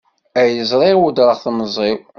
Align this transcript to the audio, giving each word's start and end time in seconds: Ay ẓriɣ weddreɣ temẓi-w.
Ay 0.41 0.55
ẓriɣ 0.69 0.97
weddreɣ 1.01 1.37
temẓi-w. 1.43 1.99